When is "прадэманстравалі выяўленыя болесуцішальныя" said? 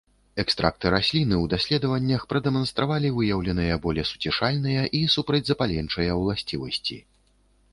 2.31-4.89